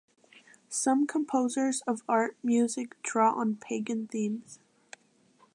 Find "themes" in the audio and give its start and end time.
4.07-4.57